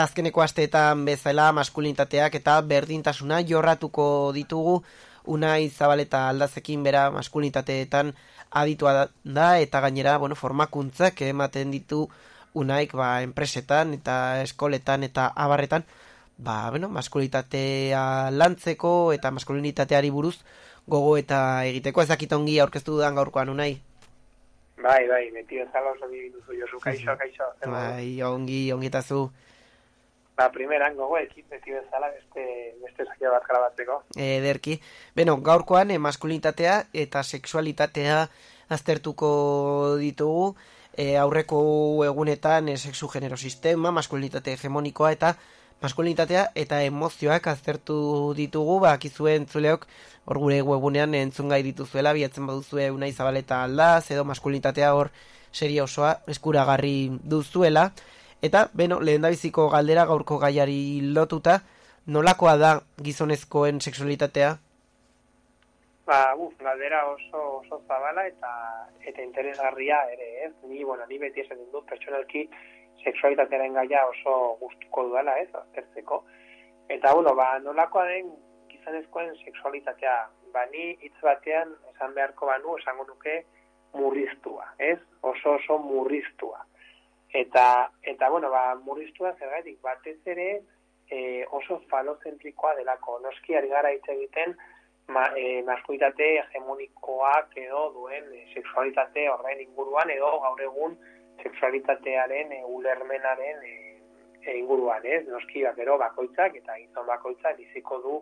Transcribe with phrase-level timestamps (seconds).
[0.00, 4.78] Azkeneko asteetan bezala maskulinitateak eta berdintasuna jorratuko ditugu
[5.28, 8.14] unai zabaleta aldazekin bera maskulinitateetan
[8.62, 12.06] aditua da eta gainera bueno, formakuntzak ematen ditu
[12.54, 14.14] unaik ba, enpresetan eta
[14.46, 15.84] eskoletan eta abarretan
[16.38, 20.38] ba, bueno, maskulinitatea lantzeko eta maskulinitateari buruz
[20.88, 23.74] gogo eta egiteko ezakitongi aurkeztu dudan gaurkoan unai.
[24.80, 27.52] Bai, bai, meti bezala oso duzu josu, kaixo, kaixo.
[27.68, 29.04] Bai, ongi, ongi eta.
[30.40, 32.42] Ba, primeran gogo ekit beti bezala beste,
[32.80, 33.98] beste zakia bat grabatzeko.
[34.16, 34.78] Ederki.
[35.12, 38.22] Beno, gaurkoan, eh, maskulinitatea eta sexualitatea
[38.72, 40.54] aztertuko ditugu.
[40.96, 41.58] E, aurreko
[42.06, 45.34] egunetan e, sexu genero sistema, maskulinitate hegemonikoa eta
[45.84, 47.98] maskulinitatea eta emozioak aztertu
[48.38, 49.84] ditugu, ba, akizuen zuleok,
[50.24, 55.12] hor gure webunean entzun gai dituzuela, biatzen baduzue unai zabaleta aldaz, edo maskulinitatea hor
[55.52, 57.90] seria osoa eskuragarri duzuela.
[58.40, 61.58] Eta, beno, lehen biziko galdera gaurko gaiari lotuta,
[62.06, 62.70] nolakoa da
[63.04, 64.54] gizonezkoen seksualitatea?
[66.08, 68.52] Ba, uf, galdera oso, oso zabala eta
[69.06, 70.52] eta interesgarria ere, ez?
[70.70, 72.46] Ni, bueno, ni beti esan dut pertsonalki
[73.04, 75.50] seksualitatearen gaia oso gustuko duela, ez?
[75.60, 76.22] Aztertzeko.
[76.88, 78.32] Eta, bueno, ba, nolakoa den
[78.72, 80.16] gizonezkoen seksualitatea?
[80.54, 83.42] Ba, ni hitz batean esan beharko banu, esango nuke
[83.92, 84.98] murriztua, ez?
[85.20, 86.64] Oso oso murriztua.
[87.32, 90.48] Eta, eta bueno, ba, murriztua zergatik batez ere
[91.10, 93.18] e, oso falozentrikoa delako.
[93.22, 94.56] Noski ari gara hitz egiten
[95.14, 100.98] ma, e, maskuitate hegemonikoak edo duen e, sexualitate horren inguruan edo gaur egun
[101.42, 103.74] sexualitatearen e, ulermenaren e,
[104.42, 105.22] e, inguruan, ez?
[105.28, 108.20] Noski gero bakoitzak eta gizon bakoitzak biziko du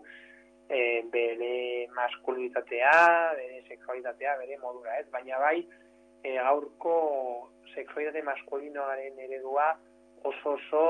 [0.68, 2.96] e, bere maskulitatea,
[3.40, 5.08] bere sexualitatea, bere modura, ez?
[5.12, 5.62] Baina bai,
[6.22, 6.98] e, gaurko
[7.78, 9.70] sexualitate maskulinoaren eredua
[10.24, 10.84] oso oso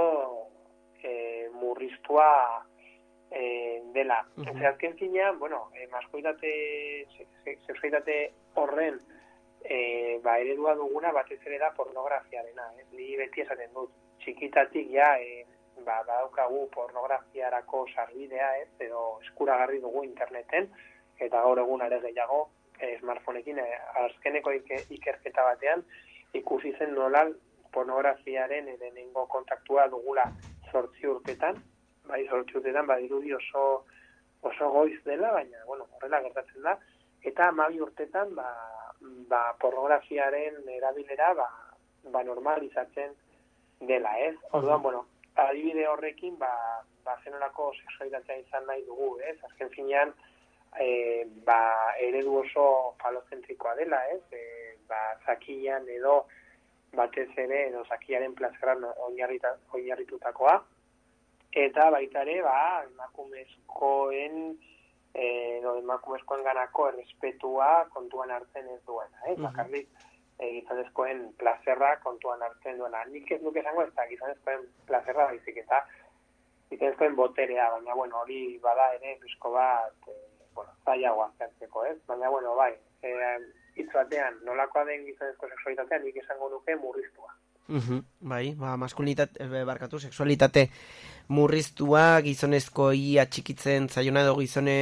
[1.02, 2.64] e, murriztua
[3.30, 4.24] e, dela.
[4.36, 4.66] Uh -huh.
[4.72, 6.50] Azken zinean, bueno, e, maskulitate,
[7.66, 8.98] sexualitate horren
[9.64, 12.72] e, ba, eredua duguna batez ere da pornografiarena.
[12.78, 12.86] Eh?
[12.92, 13.90] Ni beti esaten dut,
[14.22, 15.44] txikitatik ja, e,
[15.84, 20.70] ba, badaukagu pornografiarako sarbidea, ez, edo eskuragarri dugu interneten,
[21.18, 23.68] eta gaur egun are gehiago, e, smartphoneekin, e,
[24.06, 24.52] azkeneko
[24.96, 25.84] ikerketa batean,
[26.34, 27.26] ikusi zen nola
[27.72, 30.24] pornografiaren edenengo kontaktua dugula
[30.70, 31.56] sortzi urtetan,
[32.08, 33.84] bai sortzi urtetan, bai dirudi oso,
[34.42, 36.76] oso goiz dela, baina, bueno, horrela gertatzen da,
[37.24, 38.48] eta amabi urtetan, ba,
[39.30, 41.48] ba pornografiaren erabilera, ba,
[42.12, 43.14] ba normalizatzen
[43.80, 44.34] dela, ez?
[44.52, 45.04] Orduan, bueno,
[45.36, 46.50] adibide horrekin, ba,
[47.04, 49.36] ba zenolako izan nahi dugu, ez?
[49.50, 50.12] Azken finean,
[50.80, 54.22] e, ba, eredu oso falocentrikoa dela, ez?
[54.32, 56.26] E, ba, zakian edo
[56.96, 60.56] batez ere edo zakiaren plazeran oinarritutakoa
[61.52, 64.36] eta baita ere ba emakumezkoen
[65.14, 69.36] eh, edo emakumezkoen ganako errespetua kontuan hartzen ez duena, eh?
[69.36, 69.88] Bakarrik
[70.38, 73.04] e, gizonezkoen plazerra kontuan hartzen duena.
[73.10, 75.82] Nik ez nuke esango ez da gizonezkoen plazerra baizik eta
[76.70, 80.18] gizonezkoen boterea, baina bueno, hori bada ere bizko bat, e,
[80.58, 81.96] bueno, zailagoa zertzeko, ez?
[82.10, 83.36] Baina bueno, bai, eh,
[83.78, 87.34] hitz batean, nolakoa den gizonezko seksualitatea nik esango nuke murriztua.
[87.68, 90.64] Uhum, bai, ba, maskulinitate, e, barkatu, seksualitate
[91.36, 94.76] murriztua, gizonezko ia txikitzen zaiona edo gizone,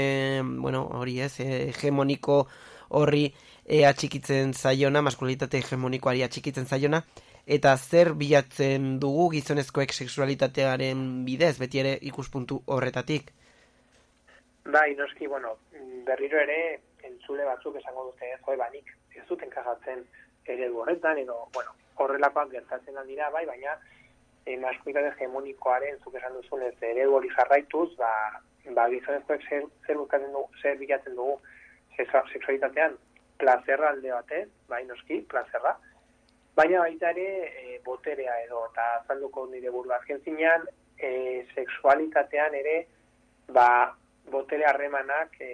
[0.63, 2.45] bueno, hori ez, e, hegemoniko
[3.01, 3.25] horri
[3.65, 7.03] e, atxikitzen zaiona, maskulinitate hegemonikoari atxikitzen zaiona,
[7.59, 13.35] eta zer bilatzen dugu gizonezkoek seksualitatearen bidez, beti ere ikuspuntu horretatik?
[14.69, 15.59] Bai, noski, bueno,
[16.05, 20.01] berriro ere, entzule batzuk esango dute joe banik, ez duten kagatzen
[20.45, 23.77] eredu horretan, edo, bueno, horrelakoak gertatzen dira, bai, baina
[24.45, 28.11] e, maskuitate hegemonikoaren zuk esan duzun ez eredu hori jarraituz, ba,
[28.75, 31.37] ba gizonezkoek zer, zer, dugu, zer bilatzen dugu
[31.97, 32.97] seksualitatean,
[33.39, 35.77] plazerra alde batez, bai, noski, plazerra,
[36.59, 40.67] baina baita ere e, boterea edo, eta azalduko nire buru azken zinean,
[40.99, 42.77] e, seksualitatean ere,
[43.55, 43.69] ba,
[44.31, 45.51] botere harremanak e,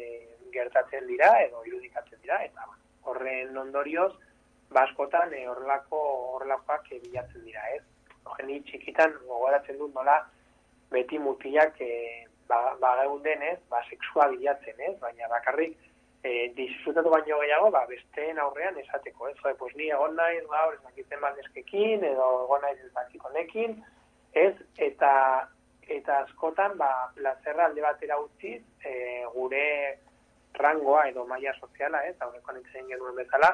[0.52, 2.76] gertatzen dira edo irudikatzen dira eta ba,
[3.10, 4.12] horren ondorioz
[4.72, 6.00] baskotan e, horrelako
[6.34, 7.82] horrelakoak e, bilatzen dira, ez?
[8.38, 10.18] Geni txikitan gogoratzen dut nola
[10.92, 11.92] beti mutilak e,
[12.48, 13.58] ba, ba geunden, ez?
[13.70, 14.94] Ba, sexua bilatzen, ez?
[15.00, 15.76] Baina bakarrik
[16.22, 19.36] e, disfrutatu baino gehiago, ba, besteen aurrean esateko, ez?
[19.42, 20.44] Zoe, pues ni egon ez
[20.84, 23.76] nakitzen baldezkekin, edo egon naiz ez
[24.32, 24.54] ez?
[24.78, 25.12] Eta
[25.88, 29.98] eta askotan, ba, plazerra alde batera utziz, e, gure
[30.54, 33.52] rangoa edo maila soziala, ez, aurrekoan itzen genuen bezala,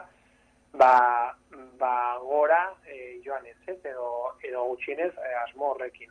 [0.72, 1.34] ba,
[1.78, 6.10] ba gora e, joan ez, ez, edo, edo gutxienez e, asmo horrekin.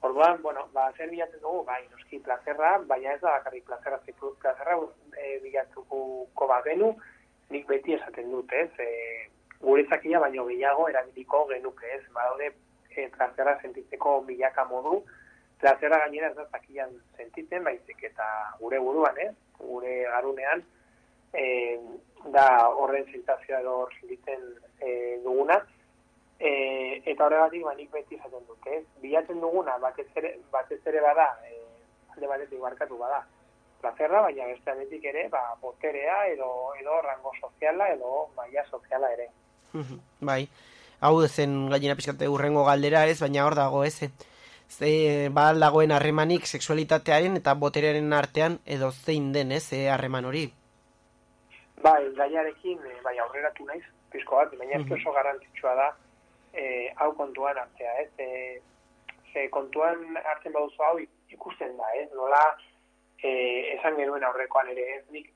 [0.00, 4.34] Orduan, bueno, ba, zer bilatzen dugu, bai, noski plazerra, baina ez da bakarrik plazerra, zipu,
[4.42, 4.76] plazerra
[5.16, 6.92] e, bilatuko bagenu,
[7.50, 9.28] nik beti esaten dut, ez, e,
[9.60, 12.52] gure zakia baino gehiago erabiliko genuke, ez, badaude
[12.94, 15.00] e, plazerra sentitzeko milaka modu,
[15.60, 18.26] plazerra gainera ez da zakian sentitzen, baizik eta
[18.60, 20.62] gure buruan, ez, gure garunean,
[21.32, 21.46] e,
[22.34, 24.46] da horren sentazioa edo hor sentitzen
[24.80, 25.60] e, duguna,
[26.38, 28.84] E, eta horregatik banik beti izaten dut, ez?
[29.02, 31.56] Bilatzen duguna, batez ere, batez ere bada, e,
[32.14, 33.24] alde batetik barkatu bada,
[33.80, 39.28] plazerra, baina beste aldetik ere, ba, boterea, edo, edo rango soziala, edo maia soziala ere.
[40.30, 40.44] bai,
[41.00, 44.10] hau zen gainera pizkate urrengo galdera ez, baina hor dago ez,
[44.68, 50.46] ze ba dagoen harremanik sexualitatearen eta boterearen artean edo zein den ez, harreman hori?
[51.82, 55.88] Bai, gaiarekin, e, bai, aurreratu naiz, pizko bat, baina ez oso garantitxua da,
[56.52, 56.64] e,
[56.96, 58.10] hau kontuan hartzea, ez?
[58.18, 58.60] E,
[59.32, 60.96] ze kontuan hartzen baduzu hau
[61.30, 62.08] ikusten da, ez?
[62.14, 62.42] Nola,
[63.22, 63.30] e,
[63.76, 65.04] esan genuen aurrekoan ere, ez?
[65.14, 65.30] Nik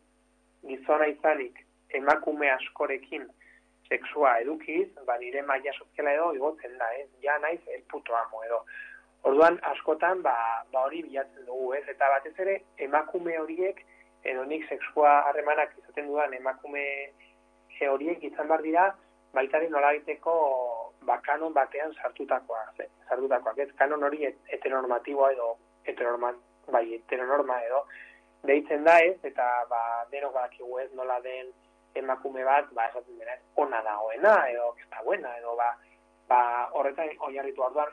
[0.66, 1.62] gizona izanik
[1.94, 3.28] emakume askorekin
[3.88, 7.08] sexua edukiz, ba nire maila soziala edo igotzen da, ez?
[7.22, 8.64] Ja naiz el puto amo edo.
[9.22, 10.34] Orduan askotan ba,
[10.72, 11.84] ba hori bilatzen dugu, ez?
[11.88, 13.84] Eta batez ere emakume horiek
[14.24, 16.86] edo nik sexua harremanak izaten dudan emakume
[17.82, 18.84] horiek izan bar dira
[19.34, 19.90] baitari nola
[21.02, 23.70] ba, kanon batean sartutakoa, ze, sartutakoa, ez?
[23.78, 26.32] Kanon hori heteronormatiboa edo heteronorma,
[26.70, 27.84] bai, heteronorma edo
[28.46, 31.50] deitzen da ez, eta ba, denok badakigu ez nola den
[31.94, 35.72] emakume bat, ba, esaten dena, ona dagoena, edo, ez da buena, edo, ba,
[36.28, 36.40] ba
[36.78, 37.64] horretan oinarritu.
[37.66, 37.90] Arduan,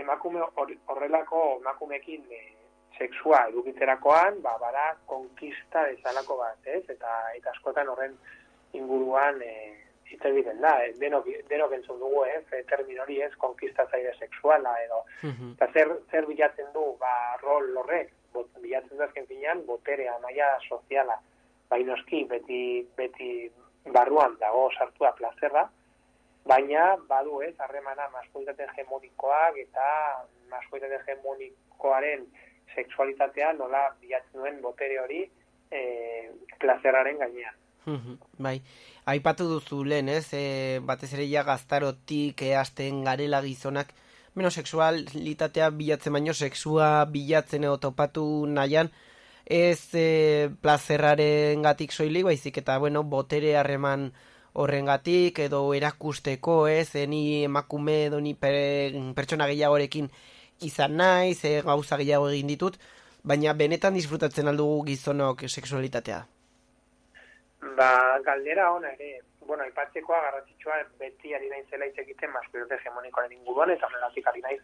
[0.00, 0.42] emakume
[0.86, 2.40] horrelako emakumekin e,
[2.98, 8.16] sexua edukiterakoan, ba, bara, konkista bezalako bat, ez, eta, eta askotan horren
[8.76, 9.54] inguruan, e,
[10.10, 14.74] hitz egiten da, eh, denok, denok entzun dugu, ez, eh, termin hori ez, konkistatzaile sexuala,
[14.84, 15.02] edo,
[15.54, 17.12] eta zer, zer bilatzen du, ba,
[17.42, 21.18] rol horrek, bot, bilatzen du azken finean, boterea, maia soziala,
[21.70, 22.62] bainoski, beti,
[22.98, 23.30] beti
[23.94, 25.68] barruan dago sartua plazerra,
[26.50, 29.86] baina badu ez, harremana maskualitate hegemonikoak eta
[30.50, 32.26] maskualitate hegemonikoaren
[32.74, 35.24] sexualitatea nola bilatzen duen botere hori
[35.70, 35.80] e,
[36.58, 37.56] plazerraren gainean.
[38.38, 38.60] bai,
[39.08, 40.26] aipatu duzu lehen, ez?
[40.36, 43.94] E, batez ere ja gaztarotik easten garela gizonak,
[44.34, 48.90] menos sexualitatea bilatzen baino, sexua bilatzen edo topatu nahian,
[49.46, 54.10] ez e, plazerraren gatik soilik, baizik eta, bueno, botere harreman
[54.52, 56.94] horren gatik, edo erakusteko, ez?
[56.96, 58.54] E, ni emakume edo ni per,
[59.14, 60.10] pertsona gehiagorekin
[60.66, 62.76] izan naiz, e, gauza gehiago egin ditut,
[63.22, 66.20] baina benetan disfrutatzen aldugu gizonok sexualitatea.
[67.76, 73.32] Ba, galdera ona ere, bueno, ipatzekoa garrantzitsua beti ari naiz zela hitz egiten maskulinote hegemonikoaren
[73.36, 74.60] inguruan eta horregatik ari naiz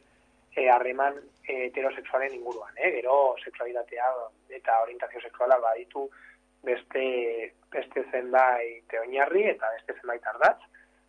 [0.57, 2.93] eh, harreman e, heterosexualen inguruan, eh?
[2.97, 4.09] Gero sexualitatea
[4.59, 6.09] eta orientazio sexuala baditu
[6.67, 7.07] beste
[7.73, 10.61] beste zenbait oinarri eta beste zenbait ardatz,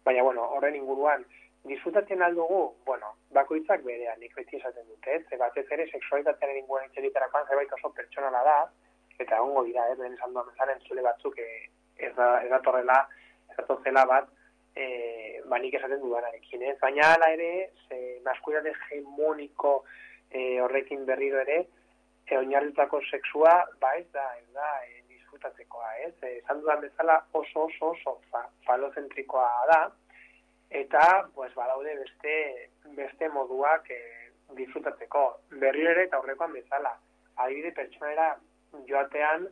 [0.05, 1.25] baina bueno, horren inguruan
[1.67, 5.19] disfrutatzen aldugu, bueno, bakoitzak berean, nik beti esaten dute?
[5.29, 8.57] Ze batez ere sexualitatearen inguruan hitz egiterakoan zerbait oso pertsonala da,
[9.19, 12.97] eta ongo dira, ez, den esan duan bezaren zule batzuk ez da, ez da torrela,
[13.51, 14.29] ez da bat,
[14.75, 16.77] e, banik esaten dudanarekin, ez?
[16.81, 19.73] Baina ala ere, ze maskulitate hegemoniko
[20.29, 21.63] e, horrekin berriro ere,
[22.27, 24.96] e, oinarritako sexua, ba ez da, ez da, e,
[25.37, 26.13] disfrutatzekoa, ez?
[26.23, 29.91] E, esan dudan bezala oso, oso, oso, fa, falozentrikoa da,
[30.69, 34.01] eta, pues, badaude beste, beste moduak e,
[34.55, 35.39] disfrutatzeko.
[35.61, 36.97] Berriro ere, eta horrekoan bezala,
[37.37, 38.35] adibide pertsonera
[38.87, 39.47] joatean,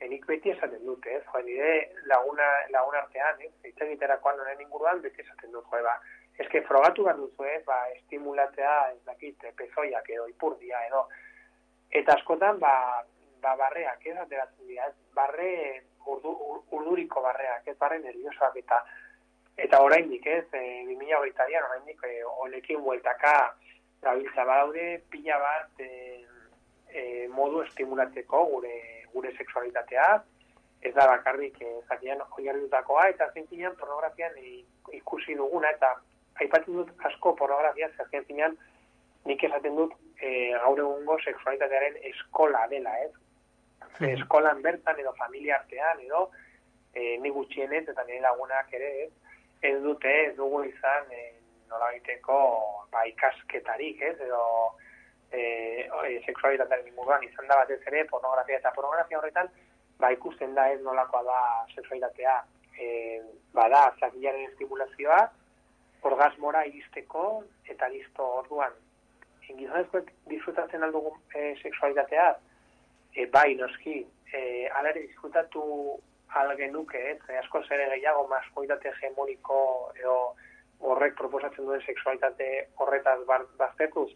[0.00, 1.24] enik beti esaten dute, ez?
[1.30, 3.52] Joa, nire laguna, laguna artean, ez?
[3.64, 5.96] Eta egiterakoan honen inguruan beti esaten dut, joa, ba,
[6.38, 7.62] eske frogatu behar duzu, ez?
[7.66, 11.06] Ba, estimulatzea, ez dakit, pezoiak edo, ipurdia edo.
[11.90, 13.04] Eta askotan, ba,
[13.42, 14.16] ba barreak, ez?
[14.16, 14.94] Ateratzen dira, ez?
[15.14, 15.50] Barre
[16.06, 16.34] urdu,
[16.70, 17.76] urduriko barreak, ez?
[17.78, 18.82] Barre nerviosoak eta
[19.58, 20.44] eta oraindik, ez?
[20.52, 23.34] E, 2008an oraindik e, honekin bueltaka
[24.02, 25.90] gabiltza badaude pila bat e,
[26.94, 27.02] e,
[27.34, 28.76] modu estimulatzeko gure
[29.12, 30.08] gure sexualitatea,
[30.82, 31.56] ez da bakarrik
[31.88, 34.36] zakian eh, oinarritutakoa, eta zintinean pornografian
[34.94, 35.94] ikusi duguna, eta
[36.42, 38.58] aipatzen dut asko pornografia, zakian zinean
[39.26, 43.10] nik esaten dut e, gaur egungo sexualitatearen eskola dela, ez?
[43.98, 46.30] Mm Eskolan bertan edo familia artean edo
[46.94, 49.12] e, ni gutxienez eta nire lagunak ere ez,
[49.62, 51.32] ez dute ez dugu izan e,
[51.70, 51.90] nola
[52.92, 54.42] ba, ikasketarik ez edo
[55.32, 57.24] e, e, seksualitatearen inguruan.
[57.24, 59.50] Izan da batez ere pornografia eta pornografia horretan
[59.98, 61.40] ba ikusten da ez nolakoa da
[61.74, 62.38] seksualitatea
[62.78, 63.20] e,
[63.52, 65.20] bada zakilaren estimulazioa
[66.02, 67.24] orgasmora iristeko
[67.66, 68.72] eta listo orduan.
[69.48, 72.26] Gizonezkoek disfrutatzen aldugu e, seksualitatea,
[73.18, 75.62] e, bai, noski, e, alare disfrutatu
[76.38, 79.58] algenuke, ez, e, asko zere gehiago maskualitate hegemoniko
[79.98, 80.18] edo
[80.90, 82.48] horrek proposatzen duen seksualitate
[82.78, 83.18] horretaz
[83.58, 84.10] baztertuz,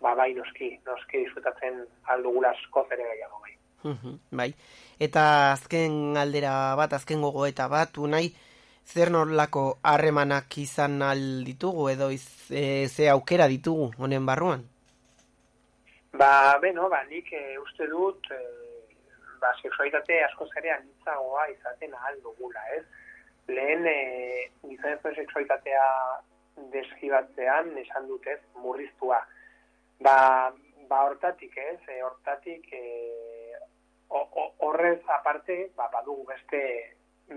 [0.00, 1.82] ba, bai, noski, noski disfrutatzen
[2.14, 3.54] aldugula asko zere gehiago, bai.
[4.40, 4.50] bai,
[5.08, 8.30] eta azken aldera bat, azken gogo eta bat, unai,
[8.88, 14.64] zer norlako harremanak izan alditugu edo iz, e, ze aukera ditugu honen barruan?
[16.18, 18.38] Ba, beno, ba, nik e, uste dut, e,
[19.38, 22.82] ba, seksualitate asko zerean nintzagoa izaten ahal dugula, ez?
[23.46, 25.84] Lehen, e, gizonezko seksualitatea
[26.72, 29.20] deskibatzean, esan dut ez, murriztua.
[30.02, 30.16] Ba,
[30.90, 31.78] ba hortatik, ez?
[31.86, 33.54] E, hortatik, e,
[34.10, 36.62] horrez aparte, ba, badugu beste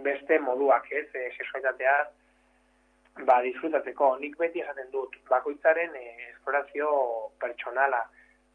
[0.07, 1.93] beste moduak, ez, e, sexualitatea
[3.29, 4.15] ba, disfrutatzeko.
[4.23, 6.89] Nik beti esaten dut, bakoitzaren e, esplorazio
[7.43, 8.01] pertsonala,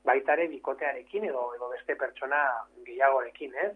[0.07, 2.43] baitare bikotearekin edo edo beste pertsona
[2.87, 3.73] gehiagorekin, ez?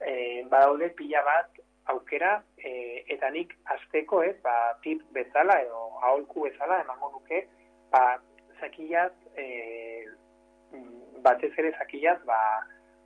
[0.00, 0.12] E,
[0.50, 1.60] badaude pila bat
[1.92, 2.72] aukera e,
[3.14, 7.44] eta nik azteko, ez, ba, tip bezala edo aholku bezala emango nuke,
[7.92, 8.02] ba,
[8.60, 10.04] zakilaz, e,
[11.24, 12.40] batez ere zakilaz, ba,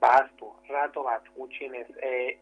[0.03, 2.37] ba aztu, rato bat gutxinez, e,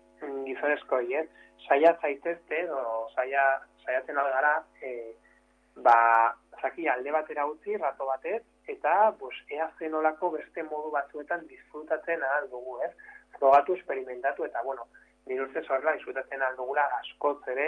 [0.47, 1.29] gizonezko hien,
[1.67, 2.81] saia zaitezte, edo
[3.15, 3.45] saia,
[3.85, 4.95] saiatzen gara, e,
[5.85, 5.97] ba,
[6.61, 12.49] zaki alde batera utzi, rato batez, eta, pues, ea zenolako beste modu batzuetan disfrutatzen ahal
[12.49, 12.91] dugu, ez?
[13.37, 14.87] Frogatu, experimentatu, eta, bueno,
[15.25, 17.67] nire ustez horrela disfrutatzen ahal dugula askotz ere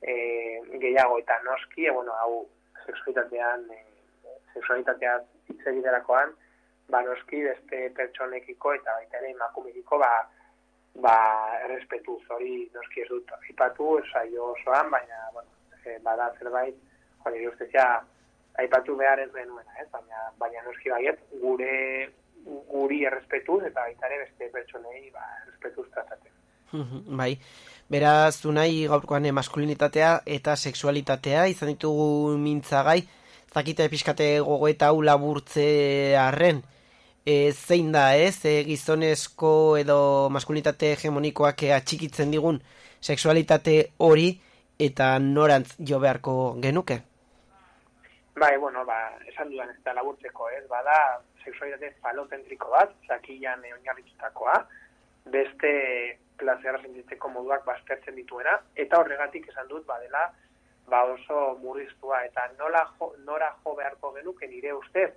[0.00, 0.14] e,
[0.80, 2.44] gehiago, eta noski, e, bueno, hau,
[2.86, 3.82] seksualitatean, e,
[4.54, 5.62] seksualitatean hitz
[6.88, 10.10] ba, noski, beste pertsonekiko, eta baita ere, emakumekiko, ba,
[11.00, 11.16] ba,
[11.64, 15.48] errespetu hori noski ez dut aipatu, saio osoan, baina, bueno,
[15.84, 16.76] e, bada zerbait,
[17.24, 18.02] hori ustezia,
[18.58, 19.88] aipatu behar ez genuena, ez?
[19.92, 21.72] Baina, baina noski baiet, gure
[22.44, 26.32] guri errespetu eta baita ere beste pertsonei ba, errespetu tratatzen.
[27.20, 27.32] bai,
[27.90, 33.00] beraz, nahi gaurkoan maskulinitatea eta sexualitatea, izan ditugu mintzagai,
[33.54, 36.62] zakite pixkate gogo eta hau laburtze arren,
[37.24, 42.60] e, zein da, ez, e, gizonezko edo maskulinitate hegemonikoak atxikitzen digun
[43.00, 44.34] sexualitate hori
[44.78, 47.00] eta norantz jo beharko genuke?
[48.36, 50.94] Bai, bueno, ba, esan dudan ez da laburtzeko, ez, bada
[51.44, 54.56] sexualitate falocentriko bat, zakilan oinarritutakoa,
[55.30, 55.70] beste
[56.40, 60.24] plazera sentitzeko moduak baztertzen dituena, eta horregatik esan dut, badela,
[60.90, 65.12] ba oso murriztua, eta nola jo, nora jo beharko genuke nire ustez,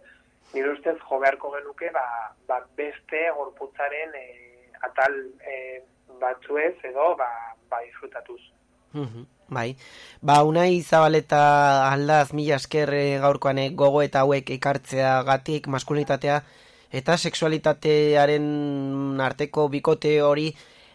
[0.54, 2.06] nire ustez jo beharko genuke ba,
[2.48, 4.28] ba beste gorputzaren e,
[4.88, 5.82] atal e,
[6.22, 7.30] batzuez edo ba,
[7.70, 8.40] ba disfrutatuz.
[9.50, 9.76] Bai,
[10.22, 16.42] ba unai zabaleta aldaz mila esker e, gaurkoan e, gogo eta hauek ekartzea gatik maskulinitatea
[16.92, 20.52] eta sexualitatearen arteko bikote hori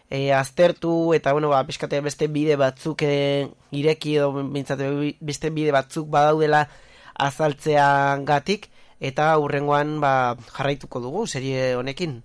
[0.09, 4.31] e, aztertu eta bueno, ba, piskate beste bide batzuk e, ireki edo
[5.21, 6.67] beste bide batzuk badaudela
[7.13, 8.69] azaltzea gatik
[8.99, 12.21] eta urrengoan ba, jarraituko dugu serie honekin.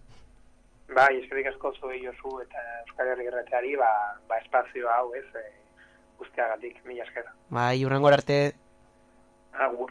[0.95, 3.91] Bai, eskerrik asko zoi Josu eta Euskal Herri Gerreteari ba,
[4.29, 5.47] ba espazio hau ez e,
[6.39, 7.25] guztiagatik, mila esker.
[7.51, 8.55] Bai, urrengo arte.
[9.53, 9.91] Agur.